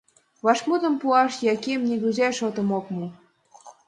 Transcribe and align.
Вашмутым 0.45 0.93
пуаш 1.01 1.33
Яким 1.53 1.79
нигузе 1.89 2.27
шотым 2.37 2.69
ок 2.77 2.85
му. 2.95 3.05